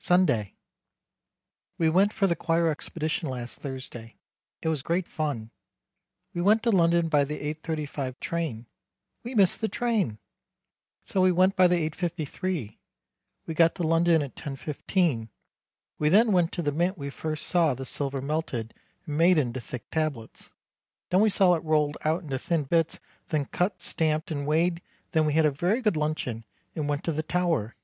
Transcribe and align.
Sunday. 0.00 0.56
We 1.78 1.88
went 1.88 2.12
for 2.12 2.26
the 2.26 2.34
choir 2.34 2.66
expedition 2.66 3.28
last 3.28 3.60
Thursday. 3.60 4.16
It 4.60 4.66
was 4.68 4.82
great 4.82 5.06
fun. 5.06 5.52
We 6.34 6.40
went 6.42 6.64
to 6.64 6.70
London 6.72 7.08
by 7.08 7.22
the 7.22 7.38
8.35 7.54 8.18
train. 8.18 8.66
We 9.22 9.36
missed 9.36 9.60
the 9.60 9.68
train!! 9.68 10.18
So 11.04 11.20
we 11.20 11.30
went 11.30 11.54
by 11.54 11.68
the 11.68 11.76
8.53. 11.88 12.78
We 13.46 13.54
got 13.54 13.76
to 13.76 13.84
London 13.84 14.20
at 14.20 14.34
10.15. 14.34 15.28
We 16.00 16.08
then 16.08 16.32
went 16.32 16.50
to 16.50 16.62
the 16.62 16.72
mint 16.72 16.98
we 16.98 17.08
first 17.08 17.46
saw 17.46 17.72
the 17.72 17.84
silver 17.84 18.20
melted 18.20 18.74
and 19.06 19.16
made 19.16 19.38
into 19.38 19.60
thick 19.60 19.88
tablets, 19.92 20.50
then 21.10 21.20
we 21.20 21.30
saw 21.30 21.54
it 21.54 21.62
rolled 21.62 21.98
out 22.04 22.24
into 22.24 22.36
thin 22.40 22.64
bits 22.64 22.98
then 23.28 23.44
cut 23.44 23.80
stamped 23.80 24.32
and 24.32 24.44
weighed 24.44 24.82
then 25.12 25.24
we 25.24 25.34
had 25.34 25.46
a 25.46 25.52
very 25.52 25.80
good 25.80 25.96
luncheon 25.96 26.44
and 26.74 26.88
went 26.88 27.04
to 27.04 27.12
the 27.12 27.22
Tower. 27.22 27.76